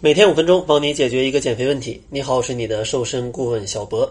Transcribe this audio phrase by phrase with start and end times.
[0.00, 2.00] 每天五分钟，帮你解决一个减肥问题。
[2.08, 4.08] 你好，我是你的瘦身顾问小博。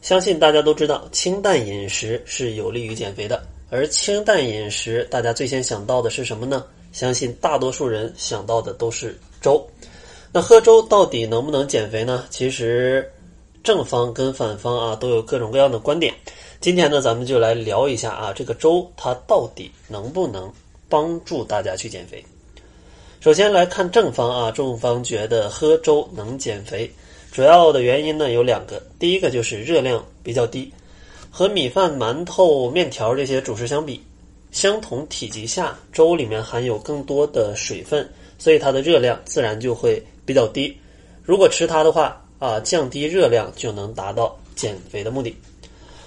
[0.00, 3.46] 相信大家都知道，清淡饮食是有利于减肥的。
[3.68, 6.64] 而清淡饮食，大家最先想到的是什么呢？
[6.92, 9.62] 相信大多数人想到的都是粥。
[10.32, 12.24] 那喝粥到底能不能减肥呢？
[12.30, 13.06] 其实
[13.62, 16.14] 正方跟反方啊都有各种各样的观点。
[16.58, 20.50] 今天呢，咱们就来聊一下啊，这个粥它到底能不能
[20.88, 22.24] 帮助大家去减肥？
[23.20, 26.88] 首先来看正方啊，正方觉得喝粥能减肥，
[27.32, 30.72] 主要的原因呢有两个，第一个就是热量比较低，
[31.28, 34.00] 和米饭、馒头、面条这些主食相比，
[34.52, 40.74] 相同体积下，粥里面含有更多的水分，所以它的热量自然就会比较低。
[41.24, 45.36] 如果吃它的话啊，降低热量就能达到减肥的目的。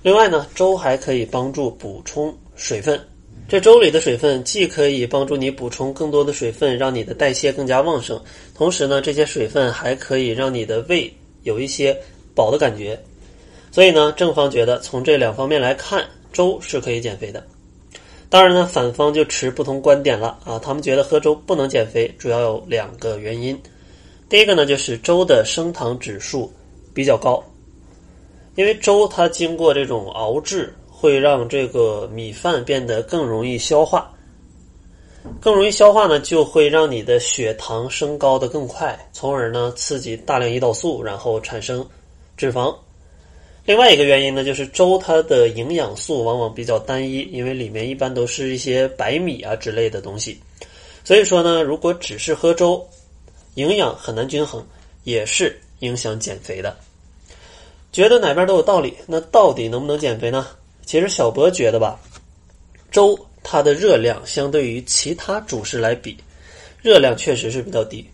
[0.00, 2.98] 另外呢，粥还可以帮助补充水分。
[3.46, 8.18] 这粥里的水分既可以帮助你补充更多的水分，让你的代谢更加旺盛，
[8.54, 11.12] 同时呢，这些水分还可以让你的胃
[11.42, 11.96] 有一些
[12.34, 12.98] 饱的感觉。
[13.70, 17.44] 所以呢，正方觉得从这两方面来看，粥是可以减肥的。
[18.30, 23.56] 当然呢，反方就持不同观点了啊，他们觉得喝粥不能减肥，主要有两个原因。
[24.26, 26.50] 第一个呢，就是粥的升糖指数
[26.94, 27.44] 比较高，
[28.54, 30.74] 因为粥它经过这种熬制。
[31.04, 34.10] 会让这个米饭变得更容易消化，
[35.38, 41.86] 更容易消化呢，就会让你的血糖升高的更快，从而呢刺激大量胰岛素，然后产生
[42.38, 42.74] 脂肪。
[43.66, 50.40] 另外一个原因呢，就是粥它的营养素往往比较单一，因为里面一般都是一些白米啊之类的东西，
[51.04, 52.82] 所以说呢，如果只是喝粥，
[53.56, 54.66] 营养很难均衡，
[55.02, 56.74] 也是影响减肥的。
[57.92, 60.46] 觉得哪边都有道理，那到底能不能减肥呢？
[60.86, 61.98] 其实小博觉得吧，
[62.90, 66.16] 粥它的热量相对于其他主食来比，
[66.82, 68.06] 热量确实是比较低，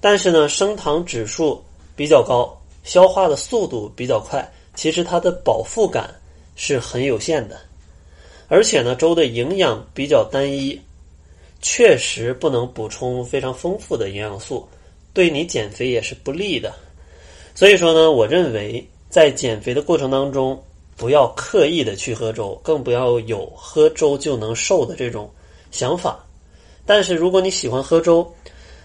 [0.00, 1.62] 但是呢，升糖指数
[1.94, 6.12] 比较高，消化的速度比较快，其实它的饱腹感
[6.56, 7.60] 是很有限的，
[8.48, 10.80] 而且呢，粥的营养比较单一，
[11.60, 14.66] 确实不能补充非常丰富的营养素，
[15.12, 16.74] 对你减肥也是不利的。
[17.54, 20.60] 所以说呢，我认为在减肥的过程当中。
[20.96, 25.30] 不要刻意的去喝粥，更不要有喝粥就能瘦的这种
[25.70, 26.24] 想法。
[26.84, 28.26] 但是如果你喜欢喝粥，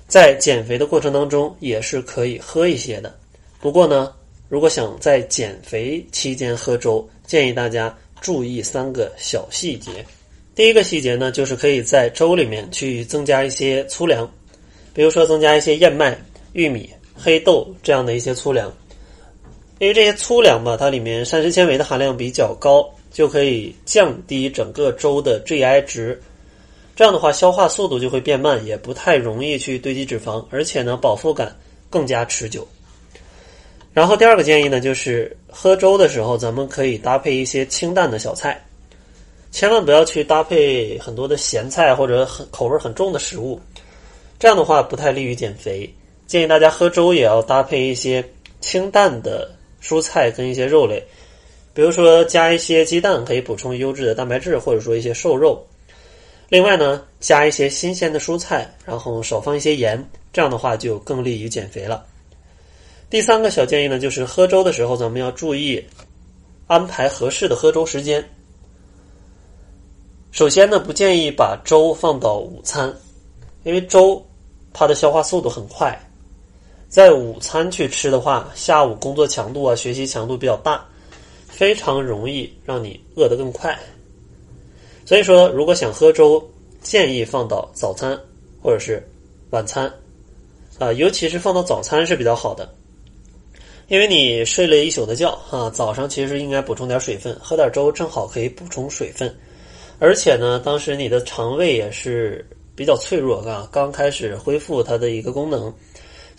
[0.07, 3.15] 在减肥的过程当中也是可以喝一些的。
[3.61, 4.13] 不过呢，
[4.49, 10.05] 如果想在减肥期间喝粥，建议大家注意三个小细节。
[10.53, 14.29] 第一个细节呢，就是可以在粥里面去增加一些粗粮，
[14.93, 16.19] 比如说增加一些燕麦、
[16.51, 18.69] 玉米、黑豆这样的一些粗粮。
[19.81, 26.21] 因为这些粗粮吧，它里面膳食纤维的含量比较高，就可以降低整个粥的 GI 值。
[26.95, 31.57] 这样的话，消化速度就会变慢，也不太容易去堆积脂肪，而且呢，饱腹感
[31.89, 32.67] 更加持久。
[33.91, 38.63] 然后第二个建议呢，就是喝粥的时候，咱们可以搭配一些清淡的小菜，
[39.51, 43.59] 千万不要去搭配很多的咸菜或者很口味很重的食物，
[44.37, 45.91] 这样的话不太利于减肥。
[46.27, 48.23] 建议大家喝粥也要搭配一些
[48.59, 49.49] 清淡的。
[49.81, 51.03] 蔬菜跟一些肉类，
[51.73, 55.65] 比如说加一些鸡蛋，可以补充优质的蛋白质，或者说一些瘦肉。
[56.49, 62.05] 另外呢，加一些新鲜的蔬菜，然后少放一些盐，这样的话就更利于减肥了。
[63.09, 65.83] 第三个小建议呢，就是喝粥的时候，咱们要注意
[66.67, 68.23] 安排合适的喝粥时间。
[70.31, 72.93] 首先呢，不建议把粥放到午餐，
[73.63, 74.25] 因为粥
[74.71, 75.97] 它的消化速度很快。
[76.91, 80.85] 在午餐去吃的话，下午工作强度啊，学习强度比较大，
[81.47, 83.79] 非常容易让你饿得更快。
[85.05, 86.45] 所以说，如果想喝粥，
[86.81, 88.19] 建议放到早餐
[88.61, 89.01] 或者是
[89.51, 89.89] 晚餐，
[90.79, 92.69] 啊，尤其是放到早餐是比较好的，
[93.87, 99.33] 因为你睡了一宿的觉啊，早上其实应该补充点水分，喝点粥正好可以补充水分，
[99.97, 105.73] 而且呢，当时你的肠胃也是比较脆弱啊，刚开始恢复它的一个功能。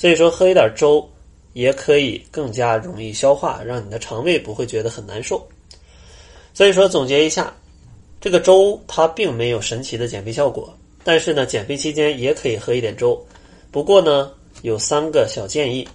[0.02, 1.08] 所以说，喝一点粥
[1.52, 5.46] 也可以更加容易消化，让你的肠胃不会觉得很难受。
[6.52, 7.54] 所以说，总结一下，
[8.20, 13.16] 这个粥它并没有神奇的减肥效果，但是呢，减肥期间也可以喝一点粥。
[13.70, 14.32] 不过呢，
[14.62, 15.86] 有三个小建议：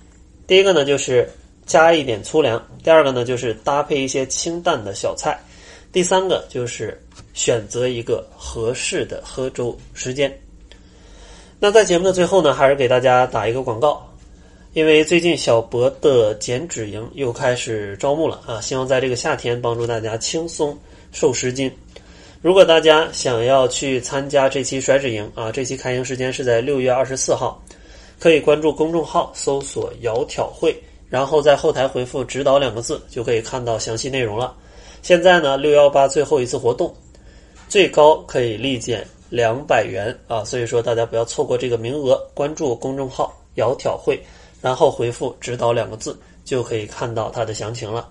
[0.47, 1.29] 第一个呢，就是
[1.65, 5.33] 加一点粗粮；第二个呢，就是搭配一些清淡的小菜；
[5.91, 6.97] 第三个就是
[7.33, 10.33] 选择一个合适的喝粥时间。
[11.59, 14.07] 那在节目的最后呢，还是给大家打一个广告，
[14.73, 20.77] 因为最近小博的减脂营又开始招募了啊，希望在这个夏天帮助大家轻松
[21.11, 21.71] 瘦十斤。
[22.43, 27.59] 如果大家想要去参加这期甩脂营啊，这期开营时间是在六月二十四号，
[28.19, 34.55] 可以关注公众号，搜索“窈窕会”，然后在后台回复“指导”两个字，就可以看到详细内容了。
[35.01, 36.95] 现在呢，六幺八最后一次活动，
[37.67, 42.19] 最高可以立减两百元啊，所以说大家不要错过这个名额。
[42.33, 44.19] 关注公众号“窈窕会”，
[44.61, 48.09] 然后回复“指导”两个字，就可以看到它的详情了。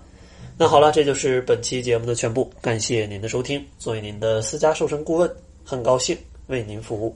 [0.57, 3.63] 那好了，这就是本期节目的全部，感谢您的收听。
[3.77, 5.31] 作为您的私家瘦身顾问，
[5.63, 6.17] 很高兴
[6.47, 7.15] 为您服务。